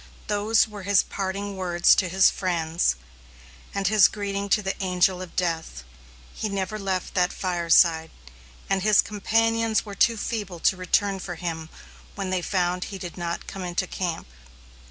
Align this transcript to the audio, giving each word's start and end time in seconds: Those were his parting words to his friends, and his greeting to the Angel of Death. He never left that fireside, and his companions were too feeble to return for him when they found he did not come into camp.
Those 0.25 0.67
were 0.67 0.81
his 0.81 1.03
parting 1.03 1.55
words 1.55 1.93
to 1.93 2.09
his 2.09 2.31
friends, 2.31 2.95
and 3.71 3.85
his 3.87 4.07
greeting 4.07 4.49
to 4.49 4.63
the 4.63 4.73
Angel 4.83 5.21
of 5.21 5.35
Death. 5.35 5.83
He 6.33 6.49
never 6.49 6.79
left 6.79 7.13
that 7.13 7.31
fireside, 7.31 8.09
and 8.67 8.81
his 8.81 9.03
companions 9.03 9.85
were 9.85 9.93
too 9.93 10.17
feeble 10.17 10.59
to 10.61 10.75
return 10.75 11.19
for 11.19 11.35
him 11.35 11.69
when 12.15 12.31
they 12.31 12.41
found 12.41 12.85
he 12.85 12.97
did 12.97 13.15
not 13.15 13.45
come 13.45 13.63
into 13.63 13.85
camp. 13.85 14.25